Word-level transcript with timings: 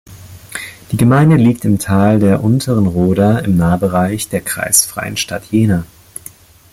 Die 0.91 0.97
Gemeinde 0.97 1.35
liegt 1.35 1.63
im 1.63 1.77
Tal 1.77 2.17
der 2.17 2.43
unteren 2.43 2.87
Roda 2.87 3.37
im 3.37 3.55
Nahbereich 3.55 4.29
der 4.29 4.41
kreisfreien 4.41 5.15
Stadt 5.15 5.51
Jena. 5.51 5.85